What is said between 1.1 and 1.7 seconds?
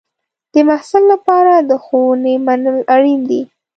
لپاره